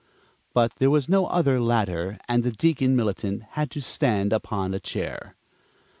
But 0.55 0.77
there 0.77 0.89
was 0.89 1.07
no 1.07 1.27
other 1.27 1.59
ladder 1.59 2.17
and 2.27 2.43
the 2.43 2.51
Deacon 2.51 2.95
Militant 2.95 3.43
had 3.51 3.69
to 3.69 3.81
stand 3.81 4.33
upon 4.33 4.73
a 4.73 4.79
chair. 4.79 5.35